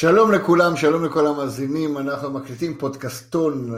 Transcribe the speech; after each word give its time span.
שלום 0.00 0.32
לכולם, 0.32 0.76
שלום 0.76 1.04
לכל 1.04 1.26
המאזינים, 1.26 1.98
אנחנו 1.98 2.30
מקליטים 2.30 2.78
פודקאסטון 2.78 3.74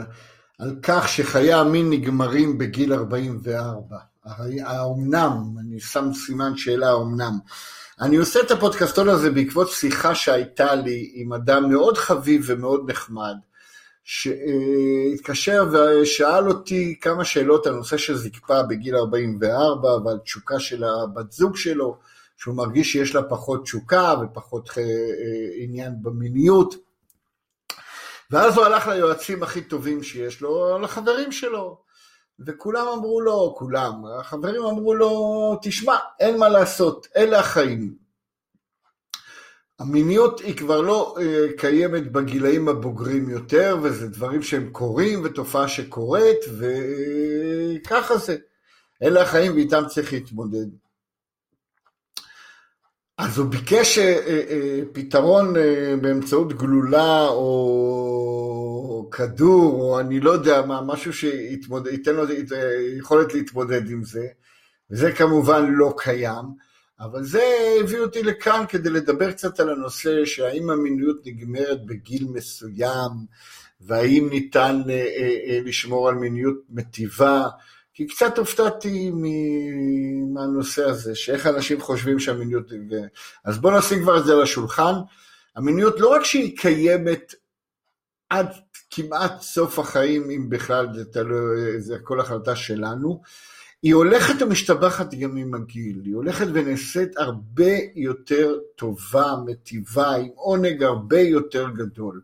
על 0.59 0.75
כך 0.83 1.07
שחיי 1.07 1.53
המין 1.53 1.89
נגמרים 1.89 2.57
בגיל 2.57 2.93
44. 2.93 3.97
האומנם, 4.65 5.55
אני 5.59 5.79
שם 5.79 6.13
סימן 6.13 6.57
שאלה 6.57 6.89
האומנם. 6.89 7.37
אני 8.01 8.15
עושה 8.15 8.39
את 8.39 8.51
הפודקאסטון 8.51 9.09
הזה 9.09 9.31
בעקבות 9.31 9.69
שיחה 9.69 10.15
שהייתה 10.15 10.75
לי 10.75 11.11
עם 11.13 11.33
אדם 11.33 11.69
מאוד 11.69 11.97
חביב 11.97 12.43
ומאוד 12.47 12.91
נחמד, 12.91 13.35
שהתקשר 14.03 15.65
ושאל 15.71 16.47
אותי 16.47 16.99
כמה 17.01 17.25
שאלות 17.25 17.67
על 17.67 17.73
נושא 17.73 17.97
של 17.97 18.15
זקפה 18.15 18.63
בגיל 18.63 18.95
44 18.95 19.89
ועל 19.89 20.17
תשוקה 20.17 20.59
של 20.59 20.83
הבת 20.83 21.31
זוג 21.31 21.57
שלו. 21.57 22.12
שהוא 22.43 22.55
מרגיש 22.55 22.91
שיש 22.91 23.15
לה 23.15 23.23
פחות 23.23 23.63
תשוקה 23.63 24.13
ופחות 24.21 24.69
אה, 24.77 24.83
אה, 24.83 25.63
עניין 25.63 25.93
במיניות. 26.01 26.75
ואז 28.31 28.57
הוא 28.57 28.65
הלך 28.65 28.87
ליועצים 28.87 29.43
הכי 29.43 29.61
טובים 29.61 30.03
שיש 30.03 30.41
לו, 30.41 30.79
לחברים 30.79 31.31
שלו. 31.31 31.81
וכולם 32.45 32.87
אמרו 32.87 33.21
לו, 33.21 33.55
כולם, 33.57 33.93
החברים 34.19 34.63
אמרו 34.63 34.95
לו, 34.95 35.59
תשמע, 35.61 35.95
אין 36.19 36.37
מה 36.37 36.49
לעשות, 36.49 37.07
אלה 37.15 37.39
החיים. 37.39 37.95
המיניות 39.79 40.39
היא 40.39 40.57
כבר 40.57 40.81
לא 40.81 41.15
אה, 41.21 41.45
קיימת 41.57 42.11
בגילאים 42.11 42.69
הבוגרים 42.69 43.29
יותר, 43.29 43.77
וזה 43.83 44.07
דברים 44.07 44.43
שהם 44.43 44.69
קורים, 44.71 45.21
ותופעה 45.23 45.67
שקורית, 45.67 46.39
וככה 46.57 48.17
זה. 48.17 48.37
אלה 49.03 49.21
החיים 49.21 49.55
ואיתם 49.55 49.83
צריך 49.89 50.13
להתמודד. 50.13 50.82
אז 53.17 53.37
הוא 53.37 53.47
ביקש 53.47 53.97
אה, 53.97 54.03
אה, 54.03 54.41
אה, 54.49 54.79
פתרון 54.93 55.53
באמצעות 56.01 56.53
גלולה 56.53 57.27
או 57.27 59.09
כדור, 59.11 59.81
או 59.81 59.99
אני 59.99 60.19
לא 60.19 60.31
יודע 60.31 60.61
מה, 60.61 60.81
משהו 60.81 61.13
שייתן 61.13 62.15
לו 62.15 62.23
יכולת 62.97 63.33
להתמודד 63.33 63.89
עם 63.89 64.03
זה, 64.03 64.27
וזה 64.91 65.11
כמובן 65.11 65.71
לא 65.71 65.93
קיים, 65.97 66.45
אבל 66.99 67.23
זה 67.23 67.43
הביא 67.79 67.99
אותי 67.99 68.23
לכאן 68.23 68.63
כדי 68.69 68.89
לדבר 68.89 69.31
קצת 69.31 69.59
על 69.59 69.69
הנושא 69.69 70.25
שהאם 70.25 70.69
המיניות 70.69 71.17
נגמרת 71.25 71.85
בגיל 71.85 72.27
מסוים, 72.33 73.11
והאם 73.81 74.27
ניתן 74.31 74.81
לשמור 75.65 76.09
על 76.09 76.15
מיניות 76.15 76.57
מטיבה, 76.69 77.47
כי 77.93 78.07
קצת 78.07 78.37
הופתעתי 78.37 79.11
מהנושא 80.33 80.83
הזה, 80.83 81.15
שאיך 81.15 81.47
אנשים 81.47 81.81
חושבים 81.81 82.19
שהמיניות... 82.19 82.71
אז 83.45 83.57
בואו 83.57 83.77
נשים 83.77 84.01
כבר 84.01 84.17
את 84.19 84.25
זה 84.25 84.33
על 84.33 84.41
השולחן. 84.41 84.93
המיניות 85.55 85.99
לא 85.99 86.07
רק 86.07 86.23
שהיא 86.23 86.57
קיימת 86.57 87.33
עד 88.29 88.47
כמעט 88.89 89.41
סוף 89.41 89.79
החיים, 89.79 90.29
אם 90.29 90.49
בכלל 90.49 90.87
זה 90.93 91.05
תלוי, 91.05 91.81
זה 91.81 91.95
הכל 91.95 92.19
החלטה 92.19 92.55
שלנו, 92.55 93.21
היא 93.83 93.93
הולכת 93.93 94.41
ומשתבחת 94.41 95.13
גם 95.13 95.37
עם 95.37 95.53
הגיל, 95.53 96.01
היא 96.05 96.15
הולכת 96.15 96.45
ונעשית 96.53 97.17
הרבה 97.17 97.71
יותר 97.95 98.59
טובה, 98.75 99.33
מטיבה, 99.45 100.15
עם 100.15 100.29
עונג 100.35 100.83
הרבה 100.83 101.19
יותר 101.19 101.69
גדול. 101.69 102.21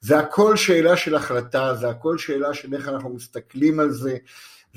זה 0.00 0.18
הכל 0.18 0.56
שאלה 0.56 0.96
של 0.96 1.14
החלטה, 1.14 1.74
זה 1.74 1.88
הכל 1.88 2.18
שאלה 2.18 2.54
של 2.54 2.74
איך 2.74 2.88
אנחנו 2.88 3.14
מסתכלים 3.14 3.80
על 3.80 3.90
זה, 3.90 4.16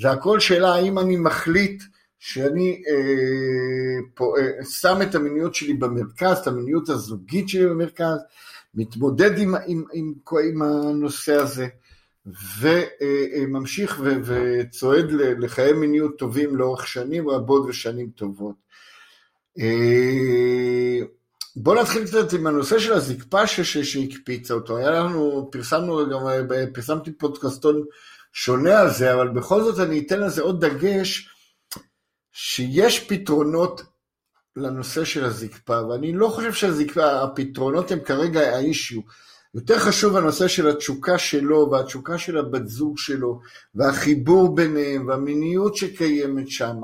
זה 0.00 0.10
הכל 0.10 0.40
שאלה 0.40 0.74
האם 0.74 0.98
אני 0.98 1.16
מחליט 1.16 1.82
שאני 2.18 2.82
אה, 2.88 4.00
פה, 4.14 4.34
אה, 4.38 4.64
שם 4.64 5.02
את 5.02 5.14
המיניות 5.14 5.54
שלי 5.54 5.74
במרכז, 5.74 6.38
את 6.38 6.46
המיניות 6.46 6.88
הזוגית 6.88 7.48
שלי 7.48 7.66
במרכז, 7.66 8.18
מתמודד 8.74 9.38
עם, 9.38 9.54
עם, 9.66 9.84
עם, 9.92 10.12
עם 10.50 10.62
הנושא 10.62 11.34
הזה, 11.34 11.66
וממשיך 12.60 14.00
ו, 14.04 14.14
וצועד 14.24 15.12
לחיי 15.12 15.72
מיניות 15.72 16.18
טובים 16.18 16.56
לאורך 16.56 16.86
שנים 16.86 17.28
רבות 17.28 17.64
ושנים 17.68 18.10
טובות. 18.10 18.54
אה, 19.58 20.98
בואו 21.56 21.80
נתחיל 21.80 22.04
קצת 22.06 22.32
עם 22.32 22.46
הנושא 22.46 22.78
של 22.78 22.92
הזקפה 22.92 23.46
שהקפיצה 23.46 24.54
אותו. 24.54 24.76
היה 24.78 24.90
לנו, 24.90 25.48
פרסמנו 25.52 26.10
גם, 26.10 26.20
פרסמתי 26.72 27.12
פודקאסטון 27.12 27.84
שונה 28.32 28.80
על 28.80 28.90
זה, 28.90 29.14
אבל 29.14 29.28
בכל 29.28 29.62
זאת 29.62 29.88
אני 29.88 29.98
אתן 30.06 30.20
לזה 30.20 30.42
עוד 30.42 30.64
דגש, 30.64 31.28
שיש 32.32 33.00
פתרונות 33.00 33.82
לנושא 34.56 35.04
של 35.04 35.24
הזקפה, 35.24 35.86
ואני 35.86 36.12
לא 36.12 36.28
חושב 36.28 36.52
שהזקפה, 36.52 37.22
הפתרונות 37.22 37.90
הם 37.90 38.00
כרגע 38.00 38.40
האישיו. 38.40 39.00
יותר 39.54 39.78
חשוב 39.78 40.16
הנושא 40.16 40.48
של 40.48 40.68
התשוקה 40.68 41.18
שלו 41.18 41.70
והתשוקה 41.70 42.18
של 42.18 42.38
הבת 42.38 42.66
זוג 42.68 42.98
שלו 42.98 43.40
והחיבור 43.74 44.54
ביניהם 44.54 45.08
והמיניות 45.08 45.76
שקיימת 45.76 46.48
שם. 46.48 46.76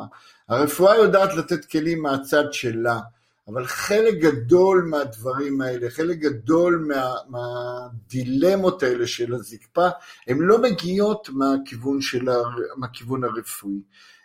הרפואה 0.49 0.97
יודעת 0.97 1.35
לתת 1.35 1.65
כלים 1.65 2.03
מהצד 2.03 2.45
שלה. 2.53 3.01
אבל 3.49 3.67
חלק 3.67 4.15
גדול 4.15 4.87
מהדברים 4.91 5.61
האלה, 5.61 5.91
חלק 5.91 6.19
גדול 6.19 6.87
מה, 6.89 7.15
מהדילמות 7.29 8.83
האלה 8.83 9.07
של 9.07 9.35
הזקפה, 9.35 9.89
הן 10.27 10.39
לא 10.39 10.63
מגיעות 10.63 11.29
מהכיוון, 11.33 12.01
של, 12.01 12.29
מהכיוון 12.77 13.25
הרפואי. 13.25 13.81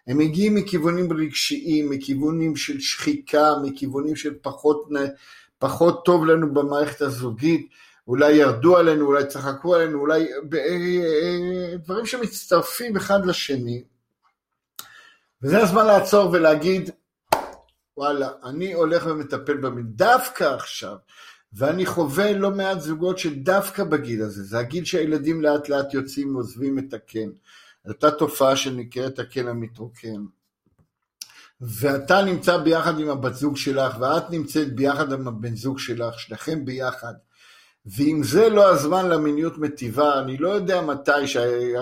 הם 0.08 0.18
מגיעים 0.18 0.56
מכיוונים 0.56 1.14
רגשיים, 1.14 1.90
מכיוונים 1.90 2.56
של 2.56 2.80
שחיקה, 2.80 3.54
מכיוונים 3.64 4.16
של 4.16 4.34
פחות, 4.42 4.90
פחות 5.60 6.06
טוב 6.06 6.26
לנו 6.26 6.54
במערכת 6.54 7.02
הזוגית, 7.02 7.70
אולי 8.08 8.34
ירדו 8.34 8.78
עלינו, 8.78 9.06
אולי 9.06 9.28
צחקו 9.28 9.76
עלינו, 9.76 10.00
אולי 10.00 10.28
אה, 10.54 10.60
אה, 10.60 11.78
דברים 11.78 12.06
שמצטרפים 12.06 12.98
אחד 12.98 13.26
לשני. 13.26 13.84
וזה 15.42 15.62
הזמן 15.62 15.86
לעצור 15.86 16.30
ולהגיד, 16.32 16.90
וואלה, 17.98 18.30
אני 18.44 18.74
הולך 18.74 19.06
ומטפל 19.06 19.58
במין 19.58 19.86
דווקא 19.88 20.44
עכשיו, 20.44 20.96
ואני 21.54 21.86
חווה 21.86 22.34
לא 22.34 22.52
מעט 22.52 22.80
זוגות 22.80 23.20
שדווקא 23.20 23.84
בגיל 23.84 24.22
הזה, 24.24 24.44
זה 24.44 24.60
הגיל 24.60 24.86
שהילדים 24.86 25.42
לאט 25.42 25.70
לאט 25.70 25.94
יוצאים 25.94 26.36
ועוזבים 26.36 26.80
את 26.80 26.94
הקן, 26.94 27.30
אותה 27.88 28.12
תופעה 28.12 28.56
שנקראת 28.56 29.20
הקן 29.20 29.48
המתרוקן. 29.48 30.26
ואתה 31.62 32.22
נמצא 32.22 32.58
ביחד 32.58 33.00
עם 33.00 33.10
הבת 33.10 33.34
זוג 33.34 33.58
שלך, 33.58 33.98
ואת 34.00 34.30
נמצאת 34.32 34.76
ביחד 34.76 35.14
עם 35.14 35.28
הבן 35.28 35.56
זוג 35.56 35.80
שלך, 35.80 36.20
שניכם 36.20 36.66
ביחד, 36.66 37.14
ואם 37.86 38.22
זה 38.24 38.50
לא 38.50 38.72
הזמן 38.72 39.10
למיניות 39.10 39.58
מטיבה, 39.58 40.20
אני 40.20 40.38
לא 40.38 40.50
יודע 40.50 40.82
מתי, 40.82 41.12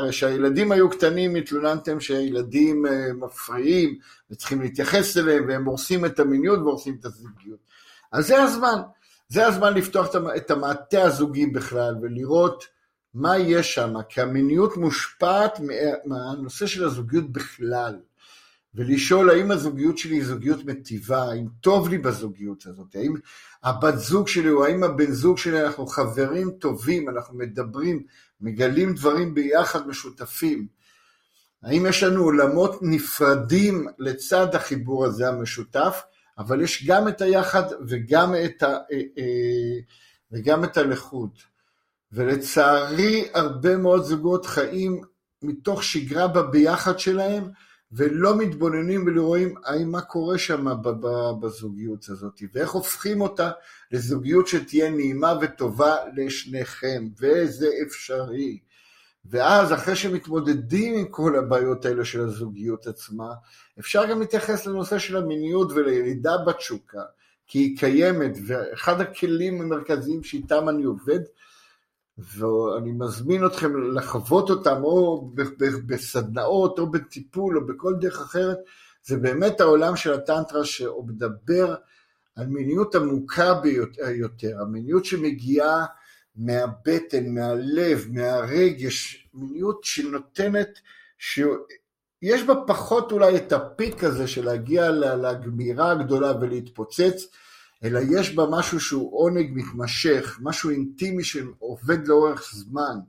כשהילדים 0.09 0.71
היו 0.71 0.89
קטנים 0.89 1.35
התלוננתם 1.35 1.99
שהילדים 1.99 2.85
אה, 2.85 3.13
מפריעים 3.13 3.97
וצריכים 4.31 4.61
להתייחס 4.61 5.17
אליהם 5.17 5.45
והם 5.47 5.65
הורסים 5.65 6.05
את 6.05 6.19
המיניות 6.19 6.59
והורסים 6.59 6.97
את 6.99 7.05
הזוגיות. 7.05 7.59
אז 8.11 8.27
זה 8.27 8.43
הזמן, 8.43 8.81
זה 9.27 9.47
הזמן 9.47 9.73
לפתוח 9.73 10.07
את 10.37 10.51
המעטה 10.51 11.03
הזוגי 11.03 11.45
בכלל 11.45 11.95
ולראות 12.01 12.63
מה 13.13 13.37
יש 13.37 13.75
שם, 13.75 13.93
כי 14.09 14.21
המיניות 14.21 14.77
מושפעת 14.77 15.59
מהנושא 16.05 16.65
של 16.65 16.83
הזוגיות 16.85 17.31
בכלל. 17.31 17.95
ולשאול 18.75 19.29
האם 19.29 19.51
הזוגיות 19.51 19.97
שלי 19.97 20.15
היא 20.15 20.25
זוגיות 20.25 20.65
מטיבה, 20.65 21.23
האם 21.23 21.47
טוב 21.61 21.89
לי 21.89 21.97
בזוגיות 21.97 22.65
הזאת, 22.65 22.95
האם 22.95 23.13
הבת 23.63 23.97
זוג 23.97 24.27
שלי 24.27 24.49
או 24.49 24.65
האם 24.65 24.83
הבן 24.83 25.11
זוג 25.11 25.37
שלי, 25.37 25.61
אנחנו 25.61 25.87
חברים 25.87 26.51
טובים, 26.51 27.09
אנחנו 27.09 27.37
מדברים, 27.37 28.03
מגלים 28.41 28.93
דברים 28.93 29.33
ביחד 29.33 29.87
משותפים. 29.87 30.67
האם 31.63 31.85
יש 31.85 32.03
לנו 32.03 32.23
עולמות 32.23 32.79
נפרדים 32.81 33.87
לצד 33.99 34.55
החיבור 34.55 35.05
הזה 35.05 35.29
המשותף, 35.29 36.01
אבל 36.37 36.61
יש 36.61 36.85
גם 36.87 37.07
את 37.07 37.21
היחד 37.21 37.63
וגם 37.87 38.33
את, 38.45 38.63
ה, 38.63 38.67
אה, 38.67 39.01
אה, 39.17 39.79
וגם 40.31 40.63
את 40.63 40.77
הלכות. 40.77 41.51
ולצערי 42.11 43.29
הרבה 43.33 43.77
מאוד 43.77 44.03
זוגות 44.03 44.45
חיים 44.45 45.01
מתוך 45.41 45.83
שגרה 45.83 46.27
בביחד 46.27 46.99
שלהם, 46.99 47.49
ולא 47.93 48.37
מתבוננים 48.37 49.05
ולרואים 49.05 49.55
האם 49.65 49.91
מה 49.91 50.01
קורה 50.01 50.37
שם 50.37 50.65
בזוגיות 51.41 52.09
הזאת, 52.09 52.41
ואיך 52.53 52.71
הופכים 52.71 53.21
אותה 53.21 53.51
לזוגיות 53.91 54.47
שתהיה 54.47 54.89
נעימה 54.89 55.33
וטובה 55.41 55.95
לשניכם, 56.15 57.07
וזה 57.19 57.69
אפשרי. 57.87 58.59
ואז 59.25 59.73
אחרי 59.73 59.95
שמתמודדים 59.95 60.95
עם 60.95 61.05
כל 61.05 61.35
הבעיות 61.35 61.85
האלה 61.85 62.05
של 62.05 62.21
הזוגיות 62.21 62.87
עצמה, 62.87 63.33
אפשר 63.79 64.05
גם 64.05 64.19
להתייחס 64.19 64.65
לנושא 64.65 64.99
של 64.99 65.17
המיניות 65.17 65.71
ולירידה 65.71 66.37
בתשוקה, 66.47 67.01
כי 67.47 67.59
היא 67.59 67.77
קיימת, 67.77 68.37
ואחד 68.47 69.01
הכלים 69.01 69.61
המרכזיים 69.61 70.23
שאיתם 70.23 70.69
אני 70.69 70.83
עובד, 70.83 71.19
ואני 72.35 72.91
מזמין 72.91 73.45
אתכם 73.45 73.93
לחוות 73.93 74.49
אותם 74.49 74.83
או 74.83 75.31
בסדנאות 75.85 76.79
או 76.79 76.91
בטיפול 76.91 77.57
או 77.57 77.65
בכל 77.65 77.95
דרך 77.99 78.21
אחרת, 78.21 78.57
זה 79.03 79.17
באמת 79.17 79.61
העולם 79.61 79.95
של 79.95 80.13
הטנטרה 80.13 80.65
שמדבר 80.65 81.75
על 82.35 82.47
מיניות 82.47 82.95
עמוקה 82.95 83.53
ביותר, 83.53 84.61
המיניות 84.61 85.05
שמגיעה 85.05 85.85
מהבטן, 86.35 87.33
מהלב, 87.33 88.05
מהרגש, 88.11 89.27
מיניות 89.33 89.83
שנותנת, 89.83 90.79
שיש 91.17 92.43
בה 92.47 92.53
פחות 92.67 93.11
אולי 93.11 93.35
את 93.35 93.53
הפיק 93.53 94.03
הזה 94.03 94.27
של 94.27 94.45
להגיע 94.45 94.91
לגמירה 94.91 95.91
הגדולה 95.91 96.33
ולהתפוצץ, 96.41 97.27
אלא 97.83 97.99
יש 98.09 98.35
בה 98.35 98.45
משהו 98.51 98.79
שהוא 98.79 99.19
עונג 99.19 99.49
מתמשך, 99.53 100.39
משהו 100.41 100.69
אינטימי 100.69 101.23
שעובד 101.23 102.07
לאורך 102.07 102.51
זמן. 102.53 102.99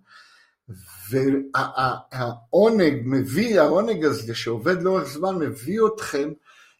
והעונג 1.11 3.01
מביא, 3.05 3.61
העונג 3.61 4.05
הזה 4.05 4.35
שעובד 4.35 4.83
לאורך 4.83 5.09
זמן 5.09 5.35
מביא 5.35 5.81
אתכם, 5.95 6.33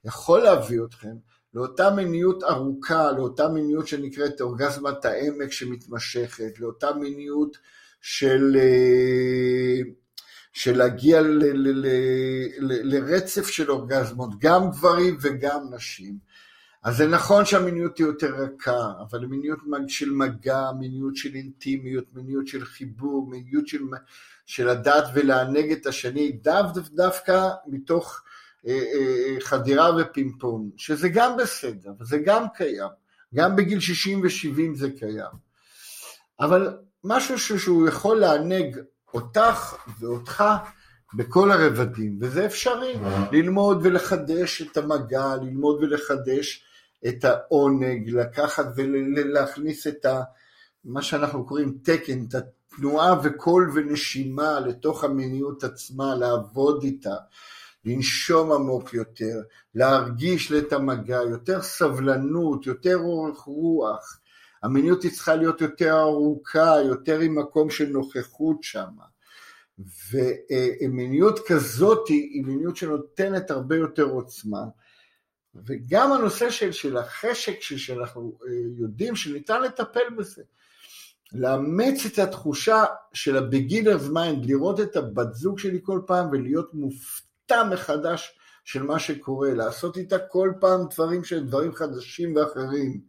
יכול 0.05 0.41
להביא 0.41 0.81
אתכם 0.85 1.15
לאותה 1.55 1.91
מיניות 1.91 2.43
ארוכה, 2.43 3.13
לאותה 3.13 3.49
מיניות 3.49 3.89
שנקראת 3.89 4.41
אורגזמת 4.41 5.05
העמק 5.05 5.53
שמתמשכת, 5.53 6.61
לאותה 6.61 6.95
מיניות 6.95 7.57
של, 8.01 8.57
אה, 8.59 9.81
של 10.53 10.77
להגיע 10.79 11.21
ל, 11.21 11.27
ל, 11.27 11.55
ל, 11.55 11.87
ל, 12.59 12.95
לרצף 12.95 13.47
של 13.47 13.71
אורגזמות, 13.71 14.31
גם 14.39 14.71
גברים 14.71 15.17
וגם 15.21 15.75
נשים. 15.75 16.33
אז 16.83 16.97
זה 16.97 17.07
נכון 17.07 17.45
שהמיניות 17.45 17.99
היא 17.99 18.07
יותר 18.07 18.35
רכה, 18.35 18.93
אבל 19.01 19.27
מיניות 19.27 19.59
של 19.89 20.11
מגע, 20.11 20.71
מיניות 20.79 21.17
של 21.17 21.35
אינטימיות, 21.35 22.05
מיניות 22.15 22.47
של 22.47 22.65
חיבור, 22.65 23.27
מיניות 23.31 23.69
של, 23.69 23.79
של 24.47 24.71
לדעת 24.71 25.05
ולענג 25.15 25.73
את 25.73 25.87
השני, 25.87 26.33
דו, 26.33 26.63
דו, 26.75 26.81
דווקא 26.93 27.49
מתוך 27.67 28.23
אה, 28.67 28.73
אה, 28.73 29.37
חדירה 29.41 29.91
ופימפון, 29.97 30.71
שזה 30.77 31.09
גם 31.09 31.37
בסדר, 31.37 31.93
וזה 32.01 32.19
גם 32.19 32.45
קיים, 32.55 32.91
גם 33.35 33.57
בגיל 33.57 33.81
60 33.81 34.21
ו-70 34.21 34.75
זה 34.75 34.91
קיים. 34.99 35.53
אבל 36.41 36.77
משהו 37.05 37.59
שהוא 37.59 37.89
יכול 37.89 38.17
לענג 38.17 38.79
אותך 39.15 39.77
ואותך 40.01 40.45
בכל 41.15 41.51
הרבדים, 41.51 42.19
וזה 42.21 42.47
אפשרי, 42.47 42.95
ללמוד 43.33 43.79
ולחדש 43.83 44.63
את 44.63 44.77
המגע, 44.77 45.37
ללמוד 45.43 45.77
ולחדש 45.83 46.65
את 47.09 47.25
העונג, 47.25 48.11
לקחת 48.11 48.67
ולהכניס 48.77 49.87
את 49.87 50.05
ה, 50.05 50.23
מה 50.85 51.03
שאנחנו 51.03 51.47
קוראים 51.47 51.79
תקן, 51.83 52.25
את 52.29 52.35
התנועה 52.35 53.21
וקול 53.23 53.71
ונשימה 53.75 54.61
לתוך 54.61 55.05
המיניות 55.05 55.65
עצמה, 55.65 56.15
לעבוד 56.15 56.83
איתה, 56.83 57.15
לנשום 57.85 58.53
עמוק 58.53 58.95
יותר, 58.95 59.41
להרגיש 59.75 60.53
את 60.53 60.73
המגע, 60.73 61.21
יותר 61.31 61.63
סבלנות, 61.63 62.67
יותר 62.67 62.97
אורך 62.97 63.39
רוח. 63.39 64.19
המיניות 64.63 65.03
היא 65.03 65.11
צריכה 65.11 65.35
להיות 65.35 65.61
יותר 65.61 66.01
ארוכה, 66.01 66.75
יותר 66.87 67.19
עם 67.19 67.39
מקום 67.39 67.71
של 67.71 67.87
נוכחות 67.87 68.63
שם. 68.63 68.91
ומיניות 70.13 71.41
כזאת 71.47 72.09
היא 72.09 72.45
מיניות 72.45 72.77
שנותנת 72.77 73.51
הרבה 73.51 73.77
יותר 73.77 74.05
עוצמה. 74.05 74.63
וגם 75.55 76.13
הנושא 76.13 76.51
של, 76.51 76.73
של 76.73 76.97
החשק, 76.97 77.61
שאנחנו 77.61 78.39
אה, 78.47 78.53
יודעים 78.79 79.17
שניתן 79.17 79.63
לטפל 79.63 80.11
בזה. 80.19 80.43
לאמץ 81.33 82.07
את 82.07 82.19
התחושה 82.19 82.85
של 83.13 83.37
ה-beginner's 83.37 84.11
mind, 84.11 84.47
לראות 84.47 84.81
את 84.81 84.97
הבת 84.97 85.35
זוג 85.35 85.59
שלי 85.59 85.79
כל 85.83 86.01
פעם 86.07 86.29
ולהיות 86.33 86.75
מופתע 86.75 87.65
מחדש 87.71 88.39
של 88.65 88.83
מה 88.83 88.99
שקורה, 88.99 89.55
לעשות 89.55 89.97
איתה 89.97 90.19
כל 90.19 90.53
פעם 90.61 90.81
דברים 90.91 91.25
שהם 91.25 91.47
דברים 91.47 91.75
חדשים 91.75 92.37
ואחרים, 92.37 93.01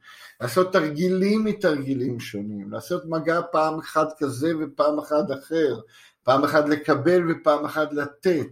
לעשות 0.42 0.74
תרגילים 0.74 1.44
מתרגילים 1.44 2.20
שונים, 2.20 2.72
לעשות 2.72 3.04
מגע 3.06 3.42
פעם 3.52 3.80
אחת 3.80 4.08
כזה 4.18 4.52
ופעם 4.60 5.00
אחת 5.00 5.32
אחר, 5.40 5.80
פעם 6.24 6.44
אחת 6.44 6.70
לקבל 6.70 7.32
ופעם 7.32 7.66
אחת 7.66 7.94
לתת, 7.94 8.48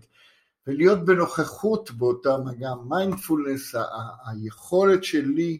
ולהיות 0.71 1.05
בנוכחות 1.05 1.91
באותה 1.91 2.37
מגע, 2.37 2.69
מיינדפולנס, 2.89 3.75
היכולת 4.25 5.03
שלי 5.03 5.59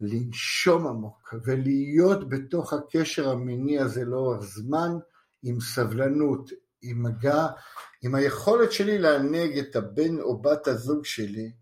לנשום 0.00 0.86
עמוק 0.86 1.34
ולהיות 1.44 2.28
בתוך 2.28 2.72
הקשר 2.72 3.30
המיני 3.30 3.78
הזה 3.78 4.04
לאורך 4.04 4.40
זמן 4.40 4.90
עם 5.42 5.60
סבלנות, 5.60 6.50
עם 6.82 7.02
מגע, 7.02 7.46
עם 8.02 8.14
היכולת 8.14 8.72
שלי 8.72 8.98
לענג 8.98 9.58
את 9.58 9.76
הבן 9.76 10.20
או 10.20 10.42
בת 10.42 10.68
הזוג 10.68 11.04
שלי, 11.04 11.52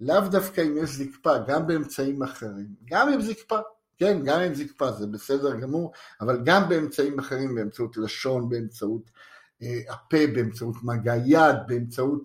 לאו 0.00 0.28
דווקא 0.30 0.60
אם 0.60 0.76
יש 0.76 0.90
זקפה, 0.90 1.38
גם 1.46 1.66
באמצעים 1.66 2.22
אחרים, 2.22 2.74
גם 2.84 3.12
עם 3.12 3.20
זקפה, 3.20 3.58
כן, 3.98 4.20
גם 4.24 4.40
עם 4.40 4.54
זקפה 4.54 4.92
זה 4.92 5.06
בסדר 5.06 5.60
גמור, 5.60 5.92
אבל 6.20 6.40
גם 6.44 6.68
באמצעים 6.68 7.18
אחרים, 7.18 7.54
באמצעות 7.54 7.96
לשון, 7.96 8.48
באמצעות 8.48 9.10
הפה, 9.88 10.26
באמצעות 10.34 10.76
מגע 10.82 11.14
יד, 11.26 11.56
באמצעות, 11.66 12.22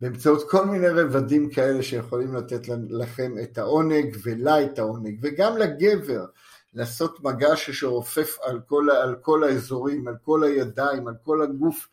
באמצעות 0.00 0.50
כל 0.50 0.66
מיני 0.66 0.88
רבדים 0.88 1.50
כאלה 1.50 1.82
שיכולים 1.82 2.34
לתת 2.34 2.68
לכם 2.90 3.34
את 3.42 3.58
העונג 3.58 4.16
ולה 4.22 4.64
את 4.64 4.78
העונג, 4.78 5.18
וגם 5.22 5.56
לגבר, 5.56 6.26
לעשות 6.74 7.24
מגע 7.24 7.56
שרופף 7.56 8.36
על 8.42 8.60
כל, 8.66 8.86
על 8.90 9.16
כל 9.22 9.44
האזורים, 9.44 10.08
על 10.08 10.14
כל 10.22 10.44
הידיים, 10.44 11.08
על 11.08 11.14
כל 11.24 11.42
הגוף, 11.42 11.88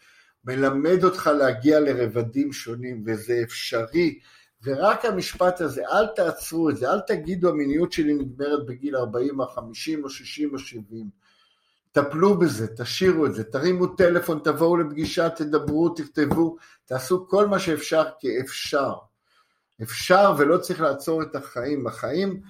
מלמד 0.46 1.04
אותך 1.04 1.28
להגיע 1.40 1.80
לרבדים 1.80 2.54
שונים, 2.54 3.04
וזה 3.06 3.42
אפשרי. 3.44 4.20
ורק 4.64 5.06
המשפט 5.06 5.62
הזה, 5.62 5.82
אל 5.92 6.08
תעצרו 6.08 6.70
את 6.70 6.78
זה, 6.78 6.92
אל 6.92 7.00
תגידו 7.00 7.50
המיניות 7.50 7.92
שלי 7.92 8.14
נגמרת 8.14 8.66
בגיל 8.66 8.96
40 8.96 9.40
או 9.40 9.48
50 9.48 10.04
או 10.04 10.10
60 10.10 10.54
או 10.54 10.60
70. 10.60 11.10
טפלו 11.98 12.38
בזה, 12.38 12.68
תשאירו 12.78 13.26
את 13.26 13.36
זה, 13.36 13.44
תרימו 13.44 13.88
טלפון, 13.88 14.40
תבואו 14.44 14.78
לפגישה, 14.78 15.30
תדברו, 15.30 15.90
תכתבו, 15.90 16.58
תעשו 16.86 17.28
כל 17.28 17.48
מה 17.48 17.60
שאפשר 17.60 18.04
כי 18.20 18.28
אפשר. 18.42 18.94
אפשר 19.82 20.34
ולא 20.38 20.58
צריך 20.58 20.82
לעצור 20.82 21.22
את 21.22 21.36
החיים. 21.36 21.88
החיים 21.88 22.42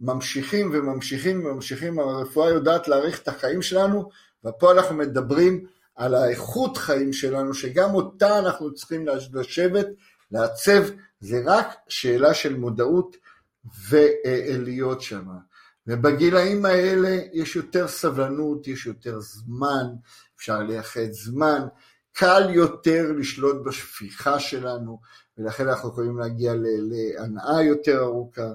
ממשיכים 0.00 0.70
וממשיכים 0.72 1.46
וממשיכים, 1.46 1.98
הרפואה 1.98 2.48
יודעת 2.48 2.88
להאריך 2.88 3.22
את 3.22 3.28
החיים 3.28 3.62
שלנו, 3.62 4.08
ופה 4.44 4.72
אנחנו 4.72 4.96
מדברים 4.96 5.66
על 5.96 6.14
האיכות 6.14 6.76
חיים 6.76 7.12
שלנו, 7.12 7.54
שגם 7.54 7.94
אותה 7.94 8.38
אנחנו 8.38 8.74
צריכים 8.74 9.06
לשבת, 9.32 9.86
לעצב, 10.30 10.82
זה 11.20 11.42
רק 11.44 11.74
שאלה 11.88 12.34
של 12.34 12.56
מודעות 12.56 13.16
ולהיות 13.88 15.00
שמה. 15.02 15.34
ובגילאים 15.86 16.64
האלה 16.64 17.18
יש 17.32 17.56
יותר 17.56 17.88
סבלנות, 17.88 18.68
יש 18.68 18.86
יותר 18.86 19.20
זמן, 19.20 19.86
אפשר 20.36 20.58
לייחד 20.58 21.10
זמן, 21.10 21.62
קל 22.12 22.50
יותר 22.50 23.12
לשלוט 23.18 23.56
בשפיכה 23.66 24.40
שלנו, 24.40 25.00
ולכן 25.38 25.68
אנחנו 25.68 25.88
יכולים 25.88 26.18
להגיע 26.18 26.52
להנאה 26.56 27.62
יותר 27.62 28.02
ארוכה, 28.02 28.50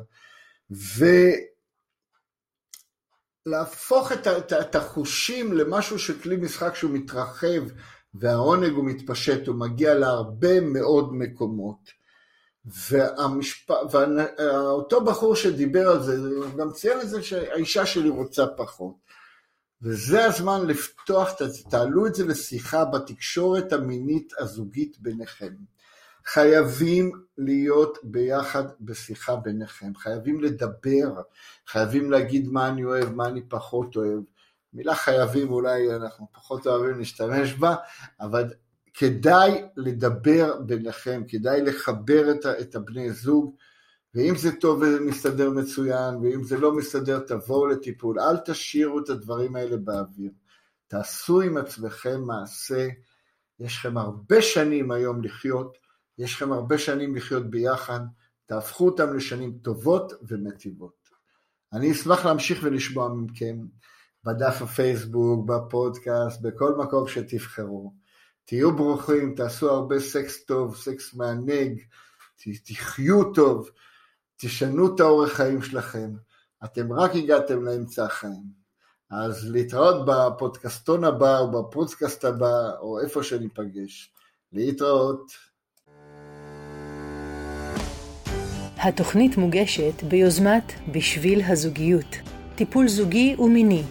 ולהפוך 3.46 4.12
את, 4.12 4.28
את, 4.28 4.54
את 4.54 4.76
החושים 4.76 5.54
למשהו 5.54 6.00
של 6.00 6.22
כלי 6.22 6.36
משחק 6.36 6.76
שהוא 6.76 6.92
מתרחב, 6.92 7.64
והעונג 8.14 8.72
הוא 8.72 8.86
מתפשט, 8.86 9.48
הוא 9.48 9.56
מגיע 9.56 9.94
להרבה 9.94 10.62
מאוד 10.62 11.14
מקומות. 11.14 11.99
והמשפ... 12.90 13.72
ואותו 13.92 15.04
בחור 15.06 15.36
שדיבר 15.36 15.90
על 15.90 16.04
זה, 16.04 16.18
הוא 16.18 16.58
גם 16.58 16.72
ציין 16.72 17.02
את 17.02 17.10
זה 17.10 17.24
שהאישה 17.24 17.86
שלי 17.86 18.10
רוצה 18.10 18.48
פחות. 18.48 18.96
וזה 19.82 20.26
הזמן 20.26 20.68
לפתוח, 20.68 21.30
תעלו 21.70 22.08
את 22.08 22.16
זה 22.16 22.26
לשיחה 22.26 22.86
בתקשורת 22.86 23.74
המינית 23.74 24.34
הזוגית 24.38 24.98
ביניכם. 25.00 25.54
חייבים 26.26 27.12
להיות 27.38 27.98
ביחד 28.04 28.64
בשיחה 28.82 29.36
ביניכם, 29.36 29.96
חייבים 29.96 30.42
לדבר, 30.42 31.22
חייבים 31.68 32.12
להגיד 32.12 32.48
מה 32.48 32.68
אני 32.68 32.84
אוהב, 32.84 33.10
מה 33.10 33.28
אני 33.28 33.42
פחות 33.50 33.96
אוהב. 33.96 34.20
מילה 34.74 34.96
חייבים 34.96 35.52
אולי 35.52 35.96
אנחנו 35.96 36.28
פחות 36.34 36.68
אוהבים 36.68 37.00
להשתמש 37.00 37.54
בה, 37.54 37.76
אבל 38.20 38.54
כדאי 38.94 39.64
לדבר 39.78 40.62
ביניכם, 40.66 41.24
כדאי 41.28 41.62
לחבר 41.62 42.32
את, 42.32 42.46
את 42.46 42.76
הבני 42.76 43.12
זוג, 43.12 43.56
ואם 44.16 44.36
זה 44.36 44.52
טוב 44.52 44.82
ומסתדר 44.82 45.50
מצוין, 45.50 46.16
ואם 46.16 46.44
זה 46.44 46.58
לא 46.58 46.76
מסתדר, 46.76 47.20
תבואו 47.20 47.68
לטיפול. 47.68 48.20
אל 48.20 48.38
תשאירו 48.38 49.00
את 49.00 49.10
הדברים 49.10 49.56
האלה 49.56 49.78
באוויר. 49.78 50.32
תעשו 50.88 51.42
עם 51.42 51.58
עצמכם 51.58 52.22
מעשה. 52.22 52.88
יש 53.60 53.78
לכם 53.78 53.98
הרבה 53.98 54.42
שנים 54.42 54.92
היום 54.92 55.24
לחיות, 55.24 55.78
יש 56.18 56.36
לכם 56.36 56.52
הרבה 56.52 56.78
שנים 56.78 57.16
לחיות 57.16 57.50
ביחד, 57.50 58.00
תהפכו 58.46 58.86
אותם 58.86 59.16
לשנים 59.16 59.58
טובות 59.62 60.14
ומטיבות. 60.28 61.10
אני 61.74 61.92
אשמח 61.92 62.26
להמשיך 62.26 62.60
ולשמוע 62.64 63.14
מכם 63.14 63.58
בדף 64.24 64.62
הפייסבוק, 64.62 65.46
בפודקאסט, 65.48 66.42
בכל 66.42 66.76
מקום 66.76 67.08
שתבחרו. 67.08 67.94
תהיו 68.50 68.76
ברוכים, 68.76 69.36
תעשו 69.36 69.70
הרבה 69.70 70.00
סקס 70.00 70.44
טוב, 70.46 70.76
סקס 70.76 71.14
מענג, 71.14 71.80
תחיו 72.66 73.34
טוב, 73.34 73.70
תשנו 74.38 74.96
את 74.96 75.00
האורך 75.00 75.34
חיים 75.34 75.62
שלכם. 75.62 76.10
אתם 76.64 76.94
רק 76.94 77.12
הגעתם 77.16 77.64
לאמצע 77.64 78.06
החיים. 78.06 78.44
אז 79.12 79.52
להתראות 79.52 80.06
בפודקאסטון 80.06 81.04
הבא 81.04 81.40
או 81.40 81.64
בפודקאסט 81.64 82.26
הבא 82.26 82.72
או 82.80 83.00
איפה 83.00 83.24
שניפגש. 83.24 84.14
להתראות. 84.54 85.32
התוכנית 88.78 89.38
מוגשת 89.38 90.04
ביוזמת 90.04 90.74
בשביל 90.92 91.42
הזוגיות, 91.48 92.16
טיפול 92.56 92.88
זוגי 92.88 93.36
ומיני, 93.40 93.84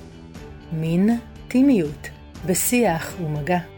מין, 0.73 1.19
טימיות, 1.49 2.09
בשיח 2.47 3.15
ומגע, 3.21 3.78